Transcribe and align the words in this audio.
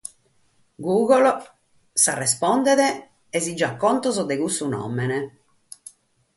Google 0.87 1.21
nos 1.31 2.05
rispondet 2.21 2.79
e 2.87 2.89
nos 3.41 3.57
dat 3.59 3.75
contos 3.83 4.15
de 4.29 4.35
cussu 4.41 4.65
nùmene. 4.73 5.19